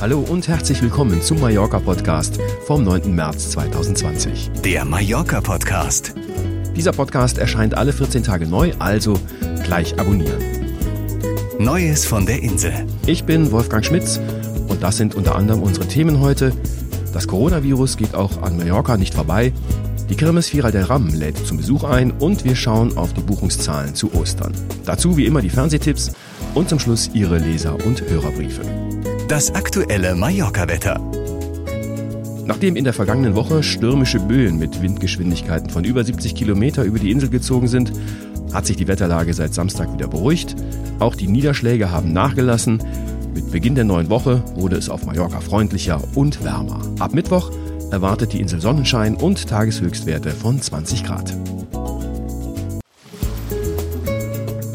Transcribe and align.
Hallo 0.00 0.20
und 0.20 0.48
herzlich 0.48 0.80
willkommen 0.80 1.20
zum 1.20 1.40
Mallorca 1.40 1.78
Podcast 1.78 2.40
vom 2.64 2.84
9. 2.84 3.14
März 3.14 3.50
2020. 3.50 4.50
Der 4.64 4.86
Mallorca 4.86 5.42
Podcast. 5.42 6.14
Dieser 6.74 6.92
Podcast 6.92 7.36
erscheint 7.36 7.76
alle 7.76 7.92
14 7.92 8.22
Tage 8.22 8.46
neu, 8.46 8.72
also 8.78 9.20
gleich 9.62 10.00
abonnieren. 10.00 10.40
Neues 11.58 12.06
von 12.06 12.24
der 12.24 12.42
Insel. 12.42 12.72
Ich 13.04 13.24
bin 13.24 13.52
Wolfgang 13.52 13.84
Schmitz 13.84 14.18
und 14.68 14.82
das 14.82 14.96
sind 14.96 15.16
unter 15.16 15.34
anderem 15.34 15.62
unsere 15.62 15.86
Themen 15.86 16.18
heute. 16.20 16.54
Das 17.12 17.28
Coronavirus 17.28 17.98
geht 17.98 18.14
auch 18.14 18.40
an 18.40 18.56
Mallorca 18.56 18.96
nicht 18.96 19.12
vorbei. 19.12 19.52
Die 20.08 20.16
Kirmes 20.16 20.48
Vierer 20.48 20.72
del 20.72 20.84
Ram 20.84 21.08
lädt 21.08 21.46
zum 21.46 21.58
Besuch 21.58 21.84
ein 21.84 22.10
und 22.10 22.44
wir 22.44 22.56
schauen 22.56 22.96
auf 22.96 23.12
die 23.12 23.20
Buchungszahlen 23.20 23.94
zu 23.94 24.14
Ostern. 24.14 24.54
Dazu 24.86 25.18
wie 25.18 25.26
immer 25.26 25.42
die 25.42 25.50
Fernsehtipps 25.50 26.12
und 26.54 26.70
zum 26.70 26.78
Schluss 26.78 27.10
Ihre 27.12 27.36
Leser- 27.36 27.76
und 27.84 28.00
Hörerbriefe. 28.08 28.62
Das 29.30 29.54
aktuelle 29.54 30.16
Mallorca-Wetter. 30.16 31.00
Nachdem 32.46 32.74
in 32.74 32.82
der 32.82 32.92
vergangenen 32.92 33.36
Woche 33.36 33.62
stürmische 33.62 34.18
Böen 34.18 34.58
mit 34.58 34.82
Windgeschwindigkeiten 34.82 35.70
von 35.70 35.84
über 35.84 36.02
70 36.02 36.34
Kilometer 36.34 36.82
über 36.82 36.98
die 36.98 37.12
Insel 37.12 37.30
gezogen 37.30 37.68
sind, 37.68 37.92
hat 38.52 38.66
sich 38.66 38.76
die 38.76 38.88
Wetterlage 38.88 39.32
seit 39.32 39.54
Samstag 39.54 39.92
wieder 39.92 40.08
beruhigt. 40.08 40.56
Auch 40.98 41.14
die 41.14 41.28
Niederschläge 41.28 41.92
haben 41.92 42.12
nachgelassen. 42.12 42.82
Mit 43.32 43.52
Beginn 43.52 43.76
der 43.76 43.84
neuen 43.84 44.10
Woche 44.10 44.42
wurde 44.56 44.74
es 44.74 44.88
auf 44.88 45.06
Mallorca 45.06 45.38
freundlicher 45.38 46.02
und 46.16 46.42
wärmer. 46.42 46.82
Ab 46.98 47.14
Mittwoch 47.14 47.52
erwartet 47.92 48.32
die 48.32 48.40
Insel 48.40 48.60
Sonnenschein 48.60 49.14
und 49.14 49.46
Tageshöchstwerte 49.46 50.30
von 50.30 50.60
20 50.60 51.04
Grad. 51.04 51.36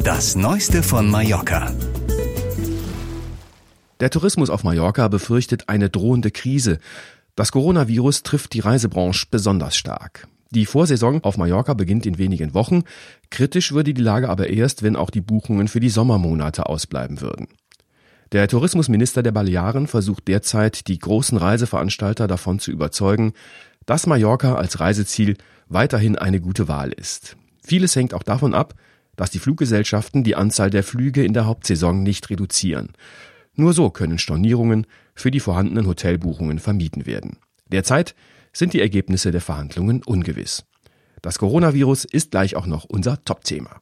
Das 0.06 0.38
Neueste 0.38 0.82
von 0.82 1.12
Mallorca. 1.12 1.74
Der 4.00 4.10
Tourismus 4.10 4.50
auf 4.50 4.64
Mallorca 4.64 5.08
befürchtet 5.08 5.70
eine 5.70 5.90
drohende 5.90 6.32
Krise. 6.32 6.80
Das 7.36 7.52
Coronavirus 7.52 8.24
trifft 8.24 8.54
die 8.54 8.60
Reisebranche 8.60 9.28
besonders 9.32 9.78
stark. 9.78 10.28
Die 10.52 10.66
Vorsaison 10.66 11.24
auf 11.24 11.38
Mallorca 11.38 11.74
beginnt 11.74 12.06
in 12.06 12.18
wenigen 12.18 12.54
Wochen. 12.54 12.84
Kritisch 13.30 13.72
würde 13.72 13.94
die 13.94 14.02
Lage 14.02 14.30
aber 14.30 14.50
erst, 14.50 14.84
wenn 14.84 14.96
auch 14.96 15.10
die 15.10 15.22
Buchungen 15.22 15.68
für 15.68 15.80
die 15.80 15.90
Sommermonate 15.90 16.68
ausbleiben 16.68 17.22
würden. 17.22 17.48
Der 18.32 18.48
Tourismusminister 18.48 19.24
der 19.24 19.32
Balearen 19.32 19.88
versucht 19.88 20.28
derzeit, 20.28 20.88
die 20.88 21.00
großen 21.00 21.38
Reiseveranstalter 21.38 22.28
davon 22.28 22.60
zu 22.60 22.72
überzeugen, 22.72 23.34
dass 23.86 24.08
Mallorca 24.08 24.56
als 24.56 24.80
Reiseziel 24.80 25.38
weiterhin 25.68 26.18
eine 26.18 26.42
gute 26.42 26.68
Wahl 26.68 26.92
ist. 26.92 27.38
Vieles 27.64 27.96
hängt 27.96 28.14
auch 28.14 28.24
davon 28.24 28.54
ab, 28.54 28.76
dass 29.16 29.32
die 29.32 29.40
Fluggesellschaften 29.40 30.24
die 30.24 30.36
Anzahl 30.36 30.70
der 30.70 30.84
Flüge 30.84 31.24
in 31.24 31.34
der 31.34 31.46
Hauptsaison 31.46 32.04
nicht 32.04 32.30
reduzieren. 32.30 32.90
Nur 33.56 33.74
so 33.74 33.90
können 33.90 34.18
Stornierungen 34.18 34.86
für 35.14 35.32
die 35.32 35.40
vorhandenen 35.40 35.88
Hotelbuchungen 35.88 36.60
vermieden 36.60 37.06
werden. 37.06 37.38
Derzeit 37.72 38.16
sind 38.52 38.74
die 38.74 38.82
Ergebnisse 38.82 39.32
der 39.32 39.42
Verhandlungen 39.42 40.04
ungewiss. 40.04 40.66
Das 41.22 41.40
Coronavirus 41.40 42.06
ist 42.06 42.32
gleich 42.32 42.56
auch 42.56 42.68
noch 42.68 42.86
unser 42.86 43.24
Top-Thema. 43.24 43.82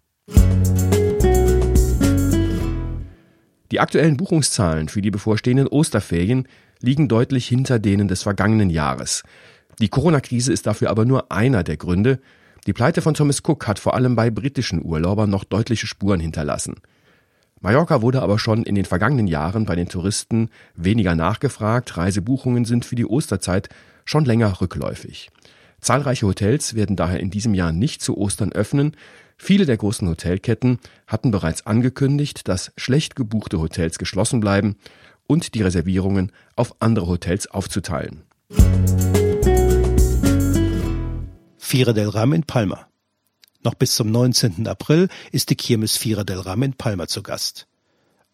Die 3.71 3.79
aktuellen 3.79 4.17
Buchungszahlen 4.17 4.87
für 4.87 5.01
die 5.01 5.11
bevorstehenden 5.11 5.67
Osterferien 5.67 6.47
liegen 6.79 7.07
deutlich 7.07 7.47
hinter 7.47 7.79
denen 7.79 8.07
des 8.07 8.21
vergangenen 8.21 8.69
Jahres. 8.69 9.23
Die 9.79 9.89
Corona-Krise 9.89 10.53
ist 10.53 10.67
dafür 10.67 10.91
aber 10.91 11.05
nur 11.05 11.31
einer 11.31 11.63
der 11.63 11.77
Gründe. 11.77 12.19
Die 12.67 12.73
Pleite 12.73 13.01
von 13.01 13.15
Thomas 13.15 13.41
Cook 13.43 13.67
hat 13.67 13.79
vor 13.79 13.95
allem 13.95 14.15
bei 14.15 14.29
britischen 14.29 14.85
Urlaubern 14.85 15.31
noch 15.31 15.43
deutliche 15.43 15.87
Spuren 15.87 16.19
hinterlassen. 16.19 16.75
Mallorca 17.63 18.01
wurde 18.01 18.21
aber 18.21 18.39
schon 18.39 18.63
in 18.63 18.75
den 18.75 18.83
vergangenen 18.83 19.25
Jahren 19.25 19.63
bei 19.65 19.77
den 19.77 19.87
Touristen 19.87 20.49
weniger 20.75 21.15
nachgefragt. 21.15 21.95
Reisebuchungen 21.95 22.65
sind 22.65 22.83
für 22.83 22.95
die 22.95 23.05
Osterzeit 23.05 23.69
schon 24.03 24.25
länger 24.25 24.59
rückläufig. 24.59 25.31
Zahlreiche 25.79 26.27
Hotels 26.27 26.75
werden 26.75 26.97
daher 26.97 27.21
in 27.21 27.31
diesem 27.31 27.53
Jahr 27.53 27.71
nicht 27.71 28.01
zu 28.01 28.17
Ostern 28.17 28.51
öffnen. 28.51 28.97
Viele 29.37 29.65
der 29.65 29.77
großen 29.77 30.07
Hotelketten 30.09 30.79
hatten 31.07 31.31
bereits 31.31 31.65
angekündigt, 31.65 32.49
dass 32.49 32.73
schlecht 32.75 33.15
gebuchte 33.15 33.59
Hotels 33.59 33.97
geschlossen 33.97 34.41
bleiben 34.41 34.75
und 35.25 35.53
die 35.55 35.61
Reservierungen 35.61 36.33
auf 36.57 36.75
andere 36.81 37.07
Hotels 37.07 37.47
aufzuteilen. 37.47 38.23
Fira 41.57 41.93
del 41.93 42.09
Ram 42.09 42.33
in 42.33 42.43
Palma. 42.43 42.87
Noch 43.63 43.75
bis 43.75 43.95
zum 43.95 44.11
19. 44.11 44.67
April 44.67 45.07
ist 45.31 45.49
die 45.49 45.55
Kirmes 45.55 45.95
Fira 45.95 46.23
del 46.23 46.39
Ram 46.39 46.63
in 46.63 46.73
Palma 46.73 47.07
zu 47.07 47.23
Gast. 47.23 47.67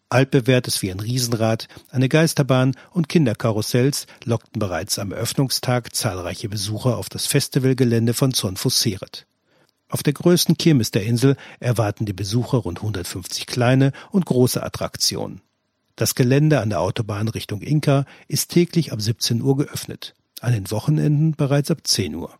Altbewährtes 0.08 0.82
wie 0.82 0.90
ein 0.90 0.98
Riesenrad, 0.98 1.68
eine 1.90 2.08
Geisterbahn 2.08 2.74
und 2.90 3.08
Kinderkarussells 3.08 4.08
lockten 4.24 4.58
bereits 4.58 4.98
am 4.98 5.12
Eröffnungstag 5.12 5.94
zahlreiche 5.94 6.48
Besucher 6.48 6.96
auf 6.96 7.08
das 7.08 7.26
Festivalgelände 7.26 8.12
von 8.12 8.32
Son 8.32 8.56
Fusseret. 8.56 9.26
Auf 9.88 10.02
der 10.02 10.12
größten 10.12 10.58
Kirmes 10.58 10.90
der 10.90 11.04
Insel 11.04 11.36
erwarten 11.60 12.06
die 12.06 12.12
Besucher 12.12 12.58
rund 12.58 12.78
150 12.78 13.46
kleine 13.46 13.92
und 14.10 14.26
große 14.26 14.60
Attraktionen. 14.60 15.42
Das 15.94 16.16
Gelände 16.16 16.60
an 16.60 16.70
der 16.70 16.80
Autobahn 16.80 17.28
Richtung 17.28 17.60
Inka 17.60 18.04
ist 18.26 18.50
täglich 18.50 18.92
ab 18.92 19.00
17 19.00 19.42
Uhr 19.42 19.56
geöffnet, 19.56 20.14
an 20.40 20.52
den 20.52 20.70
Wochenenden 20.72 21.32
bereits 21.36 21.70
ab 21.70 21.86
10 21.86 22.16
Uhr. 22.16 22.36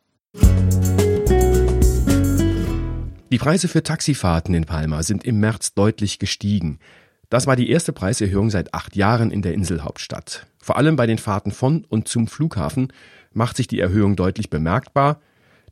Die 3.32 3.38
Preise 3.38 3.68
für 3.68 3.84
Taxifahrten 3.84 4.54
in 4.54 4.64
Palma 4.64 5.04
sind 5.04 5.24
im 5.24 5.38
März 5.38 5.74
deutlich 5.74 6.18
gestiegen. 6.18 6.80
Das 7.28 7.46
war 7.46 7.54
die 7.54 7.70
erste 7.70 7.92
Preiserhöhung 7.92 8.50
seit 8.50 8.74
acht 8.74 8.96
Jahren 8.96 9.30
in 9.30 9.40
der 9.40 9.54
Inselhauptstadt. 9.54 10.48
Vor 10.58 10.76
allem 10.76 10.96
bei 10.96 11.06
den 11.06 11.18
Fahrten 11.18 11.52
von 11.52 11.84
und 11.84 12.08
zum 12.08 12.26
Flughafen 12.26 12.92
macht 13.32 13.56
sich 13.56 13.68
die 13.68 13.78
Erhöhung 13.78 14.16
deutlich 14.16 14.50
bemerkbar. 14.50 15.20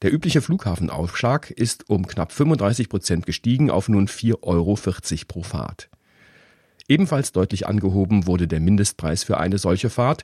Der 0.02 0.12
übliche 0.12 0.40
Flughafenaufschlag 0.40 1.50
ist 1.50 1.90
um 1.90 2.06
knapp 2.06 2.30
35 2.30 2.88
Prozent 2.88 3.26
gestiegen 3.26 3.72
auf 3.72 3.88
nun 3.88 4.06
4,40 4.06 4.42
Euro 4.44 4.78
pro 5.26 5.42
Fahrt. 5.42 5.88
Ebenfalls 6.86 7.32
deutlich 7.32 7.66
angehoben 7.66 8.28
wurde 8.28 8.46
der 8.46 8.60
Mindestpreis 8.60 9.24
für 9.24 9.38
eine 9.38 9.58
solche 9.58 9.90
Fahrt. 9.90 10.22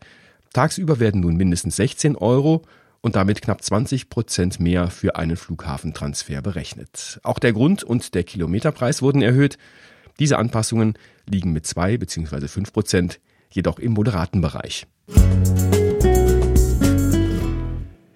Tagsüber 0.52 1.00
werden 1.00 1.22
nun 1.22 1.34
mindestens 1.34 1.74
16 1.74 2.14
Euro 2.14 2.62
und 3.04 3.16
damit 3.16 3.42
knapp 3.42 3.62
20 3.62 4.08
Prozent 4.08 4.60
mehr 4.60 4.88
für 4.88 5.16
einen 5.16 5.36
Flughafentransfer 5.36 6.40
berechnet. 6.40 7.20
Auch 7.22 7.38
der 7.38 7.52
Grund- 7.52 7.84
und 7.84 8.14
der 8.14 8.24
Kilometerpreis 8.24 9.02
wurden 9.02 9.20
erhöht. 9.20 9.58
Diese 10.18 10.38
Anpassungen 10.38 10.94
liegen 11.28 11.52
mit 11.52 11.66
2 11.66 11.98
bzw. 11.98 12.48
5 12.48 12.72
Prozent 12.72 13.20
jedoch 13.50 13.78
im 13.78 13.92
moderaten 13.92 14.40
Bereich. 14.40 14.86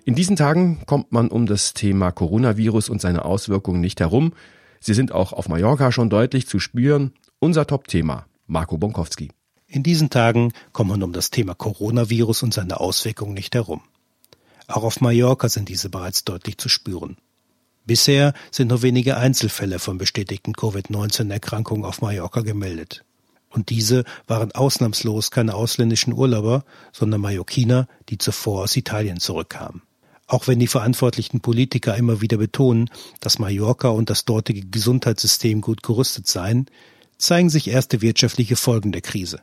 In 0.06 0.14
diesen 0.14 0.36
Tagen 0.36 0.80
kommt 0.86 1.12
man 1.12 1.28
um 1.28 1.44
das 1.44 1.74
Thema 1.74 2.10
Coronavirus 2.10 2.88
und 2.88 3.02
seine 3.02 3.26
Auswirkungen 3.26 3.82
nicht 3.82 4.00
herum. 4.00 4.32
Sie 4.80 4.94
sind 4.94 5.12
auch 5.12 5.34
auf 5.34 5.50
Mallorca 5.50 5.92
schon 5.92 6.08
deutlich 6.08 6.46
zu 6.46 6.60
spüren. 6.60 7.12
Unser 7.40 7.66
Top-Thema, 7.66 8.24
Marco 8.46 8.78
Bonkowski. 8.78 9.32
In 9.66 9.82
diesen 9.82 10.08
Tagen 10.08 10.54
kommt 10.72 10.88
man 10.88 11.02
um 11.02 11.12
das 11.12 11.30
Thema 11.30 11.54
Coronavirus 11.54 12.42
und 12.42 12.54
seine 12.54 12.80
Auswirkungen 12.80 13.34
nicht 13.34 13.54
herum. 13.54 13.82
Auch 14.68 14.84
auf 14.84 15.00
Mallorca 15.00 15.48
sind 15.48 15.68
diese 15.70 15.88
bereits 15.88 16.24
deutlich 16.24 16.58
zu 16.58 16.68
spüren. 16.68 17.16
Bisher 17.86 18.34
sind 18.50 18.68
nur 18.68 18.82
wenige 18.82 19.16
Einzelfälle 19.16 19.78
von 19.78 19.96
bestätigten 19.96 20.52
Covid-19-Erkrankungen 20.52 21.86
auf 21.86 22.02
Mallorca 22.02 22.42
gemeldet. 22.42 23.02
Und 23.48 23.70
diese 23.70 24.04
waren 24.26 24.52
ausnahmslos 24.52 25.30
keine 25.30 25.54
ausländischen 25.54 26.12
Urlauber, 26.12 26.64
sondern 26.92 27.22
Mallorquiner, 27.22 27.88
die 28.10 28.18
zuvor 28.18 28.64
aus 28.64 28.76
Italien 28.76 29.20
zurückkamen. 29.20 29.80
Auch 30.26 30.46
wenn 30.46 30.58
die 30.58 30.66
verantwortlichen 30.66 31.40
Politiker 31.40 31.96
immer 31.96 32.20
wieder 32.20 32.36
betonen, 32.36 32.90
dass 33.20 33.38
Mallorca 33.38 33.88
und 33.88 34.10
das 34.10 34.26
dortige 34.26 34.66
Gesundheitssystem 34.66 35.62
gut 35.62 35.82
gerüstet 35.82 36.26
seien, 36.26 36.66
zeigen 37.16 37.48
sich 37.48 37.68
erste 37.68 38.02
wirtschaftliche 38.02 38.56
Folgen 38.56 38.92
der 38.92 39.00
Krise. 39.00 39.40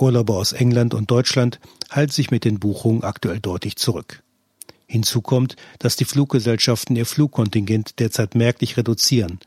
Urlauber 0.00 0.36
aus 0.36 0.52
England 0.52 0.94
und 0.94 1.10
Deutschland 1.10 1.60
halten 1.90 2.12
sich 2.12 2.30
mit 2.30 2.44
den 2.44 2.58
Buchungen 2.58 3.02
aktuell 3.02 3.40
deutlich 3.40 3.76
zurück. 3.76 4.22
Hinzu 4.86 5.20
kommt, 5.20 5.56
dass 5.78 5.96
die 5.96 6.04
Fluggesellschaften 6.04 6.96
ihr 6.96 7.06
Flugkontingent 7.06 8.00
derzeit 8.00 8.34
merklich 8.34 8.76
reduzieren. 8.76 9.38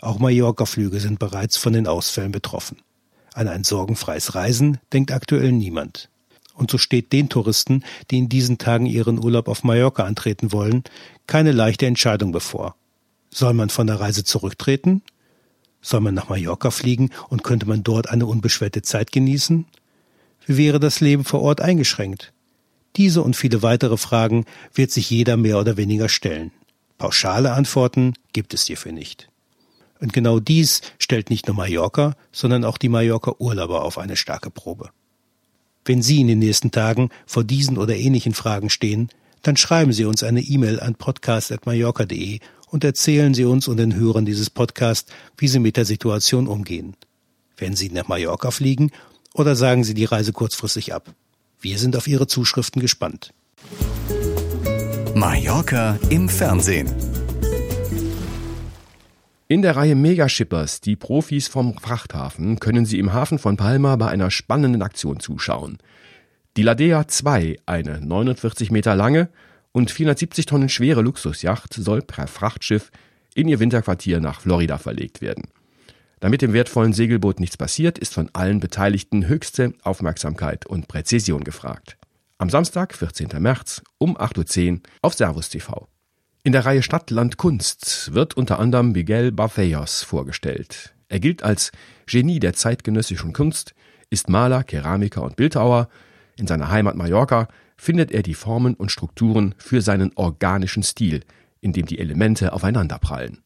Auch 0.00 0.18
Mallorca-Flüge 0.18 1.00
sind 1.00 1.18
bereits 1.18 1.56
von 1.56 1.72
den 1.72 1.86
Ausfällen 1.86 2.32
betroffen. 2.32 2.78
An 3.32 3.48
ein 3.48 3.64
sorgenfreies 3.64 4.34
Reisen 4.34 4.78
denkt 4.92 5.12
aktuell 5.12 5.52
niemand. 5.52 6.10
Und 6.54 6.70
so 6.70 6.76
steht 6.76 7.12
den 7.12 7.30
Touristen, 7.30 7.82
die 8.10 8.18
in 8.18 8.28
diesen 8.28 8.58
Tagen 8.58 8.84
ihren 8.84 9.22
Urlaub 9.22 9.48
auf 9.48 9.64
Mallorca 9.64 10.04
antreten 10.04 10.52
wollen, 10.52 10.84
keine 11.26 11.52
leichte 11.52 11.86
Entscheidung 11.86 12.32
bevor. 12.32 12.76
Soll 13.30 13.54
man 13.54 13.70
von 13.70 13.86
der 13.86 14.00
Reise 14.00 14.24
zurücktreten? 14.24 15.02
Soll 15.80 16.00
man 16.00 16.14
nach 16.14 16.28
Mallorca 16.28 16.70
fliegen 16.70 17.10
und 17.30 17.42
könnte 17.42 17.66
man 17.66 17.82
dort 17.82 18.10
eine 18.10 18.26
unbeschwerte 18.26 18.82
Zeit 18.82 19.12
genießen? 19.12 19.66
Wie 20.46 20.56
wäre 20.56 20.80
das 20.80 21.00
Leben 21.00 21.24
vor 21.24 21.42
Ort 21.42 21.60
eingeschränkt? 21.60 22.32
Diese 22.96 23.22
und 23.22 23.36
viele 23.36 23.62
weitere 23.62 23.96
Fragen 23.96 24.44
wird 24.74 24.90
sich 24.90 25.08
jeder 25.08 25.36
mehr 25.36 25.58
oder 25.58 25.76
weniger 25.76 26.08
stellen. 26.08 26.50
Pauschale 26.98 27.52
Antworten 27.52 28.14
gibt 28.32 28.54
es 28.54 28.66
hierfür 28.66 28.92
nicht. 28.92 29.28
Und 30.00 30.12
genau 30.12 30.40
dies 30.40 30.82
stellt 30.98 31.30
nicht 31.30 31.46
nur 31.46 31.56
Mallorca, 31.56 32.14
sondern 32.32 32.64
auch 32.64 32.76
die 32.76 32.88
Mallorca-Urlauber 32.88 33.82
auf 33.82 33.98
eine 33.98 34.16
starke 34.16 34.50
Probe. 34.50 34.90
Wenn 35.84 36.02
Sie 36.02 36.20
in 36.20 36.26
den 36.26 36.38
nächsten 36.38 36.70
Tagen 36.70 37.10
vor 37.26 37.44
diesen 37.44 37.78
oder 37.78 37.96
ähnlichen 37.96 38.34
Fragen 38.34 38.68
stehen, 38.68 39.08
dann 39.42 39.56
schreiben 39.56 39.92
Sie 39.92 40.04
uns 40.04 40.22
eine 40.22 40.40
E-Mail 40.40 40.80
an 40.80 40.94
podcast.mallorca.de 40.94 42.40
und 42.68 42.84
erzählen 42.84 43.34
Sie 43.34 43.44
uns 43.44 43.68
und 43.68 43.76
den 43.78 43.94
Hörern 43.94 44.24
dieses 44.24 44.50
Podcasts, 44.50 45.12
wie 45.36 45.48
Sie 45.48 45.58
mit 45.58 45.76
der 45.76 45.84
Situation 45.84 46.46
umgehen. 46.46 46.94
Werden 47.56 47.76
Sie 47.76 47.90
nach 47.90 48.08
Mallorca 48.08 48.50
fliegen 48.50 48.90
oder 49.34 49.56
sagen 49.56 49.84
Sie 49.84 49.94
die 49.94 50.04
Reise 50.04 50.32
kurzfristig 50.32 50.94
ab? 50.94 51.14
Wir 51.60 51.78
sind 51.78 51.96
auf 51.96 52.06
Ihre 52.06 52.26
Zuschriften 52.26 52.80
gespannt. 52.80 53.32
Mallorca 55.14 55.98
im 56.10 56.28
Fernsehen. 56.28 56.90
In 59.48 59.60
der 59.60 59.76
Reihe 59.76 59.94
Megashippers, 59.94 60.80
die 60.80 60.96
Profis 60.96 61.46
vom 61.46 61.76
Frachthafen, 61.76 62.58
können 62.58 62.86
Sie 62.86 62.98
im 62.98 63.12
Hafen 63.12 63.38
von 63.38 63.56
Palma 63.56 63.96
bei 63.96 64.08
einer 64.08 64.30
spannenden 64.30 64.82
Aktion 64.82 65.20
zuschauen. 65.20 65.78
Die 66.56 66.62
Ladea 66.62 67.06
2, 67.06 67.58
eine 67.66 68.00
49 68.00 68.70
Meter 68.70 68.96
lange 68.96 69.28
und 69.72 69.90
470 69.90 70.46
Tonnen 70.46 70.68
schwere 70.68 71.02
Luxusjacht, 71.02 71.74
soll 71.74 72.02
per 72.02 72.26
Frachtschiff 72.26 72.90
in 73.34 73.48
ihr 73.48 73.60
Winterquartier 73.60 74.20
nach 74.20 74.40
Florida 74.40 74.78
verlegt 74.78 75.20
werden. 75.20 75.44
Damit 76.22 76.40
dem 76.40 76.52
wertvollen 76.52 76.92
Segelboot 76.92 77.40
nichts 77.40 77.56
passiert, 77.56 77.98
ist 77.98 78.14
von 78.14 78.30
allen 78.32 78.60
Beteiligten 78.60 79.26
höchste 79.26 79.74
Aufmerksamkeit 79.82 80.66
und 80.66 80.86
Präzision 80.86 81.42
gefragt. 81.42 81.98
Am 82.38 82.48
Samstag, 82.48 82.94
14. 82.94 83.30
März 83.40 83.82
um 83.98 84.16
8.10 84.16 84.74
Uhr 84.74 84.80
auf 85.02 85.14
Servus 85.14 85.48
TV. 85.48 85.88
In 86.44 86.52
der 86.52 86.64
Reihe 86.64 86.84
Stadt, 86.84 87.10
Land, 87.10 87.38
Kunst 87.38 88.14
wird 88.14 88.36
unter 88.36 88.60
anderem 88.60 88.92
Miguel 88.92 89.32
Bartheios 89.32 90.04
vorgestellt. 90.04 90.94
Er 91.08 91.18
gilt 91.18 91.42
als 91.42 91.72
Genie 92.06 92.38
der 92.38 92.52
zeitgenössischen 92.52 93.32
Kunst, 93.32 93.74
ist 94.08 94.28
Maler, 94.28 94.62
Keramiker 94.62 95.24
und 95.24 95.34
Bildhauer. 95.34 95.88
In 96.36 96.46
seiner 96.46 96.70
Heimat 96.70 96.94
Mallorca 96.94 97.48
findet 97.76 98.12
er 98.12 98.22
die 98.22 98.34
Formen 98.34 98.74
und 98.74 98.92
Strukturen 98.92 99.56
für 99.58 99.82
seinen 99.82 100.12
organischen 100.14 100.84
Stil, 100.84 101.24
in 101.60 101.72
dem 101.72 101.86
die 101.86 101.98
Elemente 101.98 102.52
aufeinanderprallen. 102.52 103.42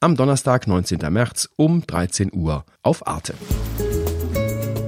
Am 0.00 0.14
Donnerstag, 0.14 0.66
19. 0.66 1.10
März 1.10 1.48
um 1.56 1.86
13 1.86 2.30
Uhr 2.34 2.66
auf 2.82 3.06
Arte. 3.06 3.32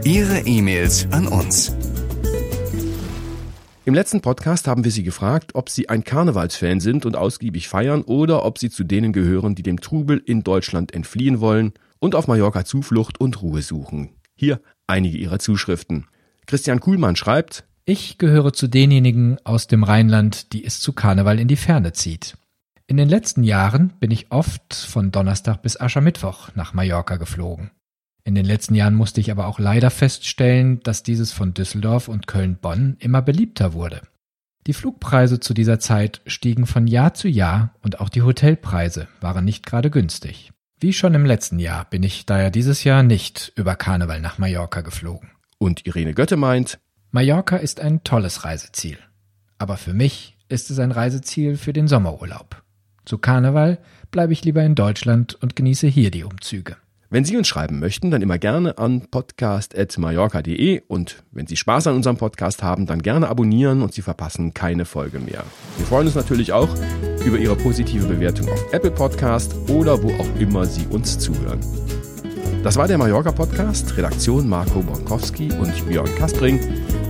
Ihre 0.05 0.41
E-Mails 0.41 1.09
an 1.13 1.27
uns. 1.27 1.75
Im 3.87 3.95
letzten 3.95 4.21
Podcast 4.21 4.69
haben 4.69 4.85
wir 4.85 4.91
Sie 4.91 5.05
gefragt, 5.05 5.55
ob 5.55 5.71
Sie 5.71 5.89
ein 5.89 6.05
Karnevalsfan 6.05 6.81
sind 6.81 7.07
und 7.07 7.17
ausgiebig 7.17 7.69
feiern 7.69 8.03
oder 8.03 8.45
ob 8.45 8.59
Sie 8.59 8.69
zu 8.69 8.85
denen 8.85 9.15
gehören, 9.15 9.55
die 9.55 9.63
dem 9.63 9.81
Trubel 9.81 10.23
in 10.23 10.45
Deutschland 10.45 10.93
entfliehen 10.93 11.41
wollen 11.41 11.73
und 12.01 12.15
auf 12.15 12.29
Mallorca 12.29 12.67
Zuflucht 12.67 13.19
und 13.19 13.41
Ruhe 13.41 13.63
suchen. 13.63 14.11
Hier 14.35 14.61
einige 14.87 15.17
Ihrer 15.17 15.39
Zuschriften. 15.39 16.07
Christian 16.45 16.81
Kuhlmann 16.81 17.17
schreibt, 17.17 17.65
ich 17.87 18.19
gehöre 18.19 18.53
zu 18.53 18.69
denjenigen 18.69 19.39
aus 19.45 19.69
dem 19.69 19.85
Rheinland, 19.85 20.53
die 20.53 20.67
es 20.67 20.81
zu 20.81 20.93
Karneval 20.93 21.41
in 21.41 21.49
die 21.49 21.57
Ferne 21.57 21.95
zieht. 21.95 22.37
In 22.91 22.97
den 22.97 23.11
letzten 23.11 23.43
Jahren 23.43 23.93
bin 24.01 24.11
ich 24.11 24.33
oft 24.33 24.73
von 24.73 25.11
Donnerstag 25.11 25.61
bis 25.61 25.79
Aschermittwoch 25.79 26.49
nach 26.55 26.73
Mallorca 26.73 27.17
geflogen. 27.17 27.71
In 28.25 28.35
den 28.35 28.47
letzten 28.47 28.75
Jahren 28.75 28.95
musste 28.95 29.21
ich 29.21 29.31
aber 29.31 29.47
auch 29.47 29.59
leider 29.59 29.91
feststellen, 29.91 30.81
dass 30.85 31.03
dieses 31.03 31.31
von 31.31 31.53
Düsseldorf 31.53 32.09
und 32.09 32.27
Köln-Bonn 32.27 32.97
immer 32.99 33.21
beliebter 33.21 33.75
wurde. 33.75 34.01
Die 34.67 34.73
Flugpreise 34.73 35.39
zu 35.39 35.53
dieser 35.53 35.79
Zeit 35.79 36.23
stiegen 36.27 36.65
von 36.65 36.87
Jahr 36.87 37.13
zu 37.13 37.29
Jahr 37.29 37.75
und 37.83 38.01
auch 38.01 38.09
die 38.09 38.23
Hotelpreise 38.23 39.07
waren 39.21 39.45
nicht 39.45 39.67
gerade 39.67 39.91
günstig. 39.91 40.51
Wie 40.81 40.95
schon 40.95 41.13
im 41.13 41.27
letzten 41.27 41.59
Jahr 41.59 41.85
bin 41.85 42.03
ich 42.03 42.25
daher 42.25 42.51
dieses 42.51 42.85
Jahr 42.85 43.03
nicht 43.03 43.53
über 43.55 43.77
Karneval 43.77 44.23
nach 44.23 44.39
Mallorca 44.39 44.81
geflogen. 44.81 45.29
Und 45.59 45.87
Irene 45.87 46.15
Götte 46.15 46.39
meint, 46.39 46.79
Mallorca 47.11 47.57
ist 47.57 47.81
ein 47.81 48.03
tolles 48.03 48.47
Reiseziel. 48.47 48.97
Aber 49.59 49.77
für 49.77 49.93
mich 49.93 50.39
ist 50.49 50.71
es 50.71 50.79
ein 50.79 50.93
Reiseziel 50.93 51.59
für 51.59 51.75
den 51.75 51.87
Sommerurlaub. 51.87 52.63
Zu 53.09 53.17
Karneval 53.17 53.79
bleibe 54.11 54.35
ich 54.35 54.45
lieber 54.45 54.63
in 54.63 54.75
Deutschland 54.75 55.35
und 55.41 55.57
genieße 55.57 55.87
hier 55.87 56.11
die 56.11 56.25
Umzüge. 56.25 56.77
Wenn 57.09 57.25
Sie 57.25 57.39
uns 57.39 57.49
schreiben 57.49 57.79
möchten, 57.79 58.11
dann 58.11 58.21
immer 58.21 58.37
gerne 58.37 58.77
an 58.77 59.09
podcast.mallorca.de 59.11 60.83
und 60.89 61.25
wenn 61.31 61.47
Sie 61.47 61.57
Spaß 61.57 61.87
an 61.87 61.95
unserem 61.95 62.19
Podcast 62.19 62.63
haben, 62.63 62.85
dann 62.85 63.01
gerne 63.01 63.31
abonnieren 63.31 63.81
und 63.81 63.95
Sie 63.95 64.03
verpassen 64.03 64.53
keine 64.53 64.85
Folge 64.85 65.21
mehr. 65.21 65.43
Wir 65.79 65.87
freuen 65.87 66.07
uns 66.07 66.17
natürlich 66.17 66.53
auch 66.53 66.69
über 67.25 67.39
Ihre 67.39 67.57
positive 67.57 68.07
Bewertung 68.07 68.47
auf 68.51 68.75
Apple 68.75 68.91
Podcast 68.91 69.55
oder 69.71 70.03
wo 70.03 70.13
auch 70.13 70.39
immer 70.39 70.67
Sie 70.67 70.87
uns 70.89 71.19
zuhören. 71.19 71.61
Das 72.69 72.77
war 72.77 72.87
der 72.87 72.99
Mallorca 72.99 73.33
Podcast, 73.33 73.97
Redaktion 73.97 74.47
Marco 74.47 74.83
Bonkowski 74.83 75.51
und 75.59 75.89
Björn 75.89 76.15
Kaspring. 76.17 76.61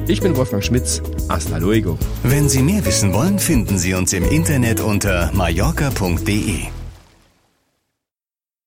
Ich 0.07 0.21
bin 0.21 0.37
Wolfgang 0.37 0.63
Schmitz. 0.63 1.03
Hasta 1.29 1.59
luego. 1.59 1.99
Wenn 2.23 2.49
Sie 2.49 2.63
mehr 2.63 2.87
wissen 2.87 3.13
wollen, 3.13 3.41
finden 3.41 3.77
Sie 3.77 3.93
uns 3.93 4.13
im 4.13 4.23
Internet 4.23 4.81
unter 4.81 5.33
mallorca.de. 5.35 6.78